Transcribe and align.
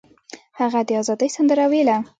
هغه 0.59 0.79
د 0.87 0.89
ازادۍ 1.01 1.29
سندره 1.35 1.65
ویله. 1.71 1.97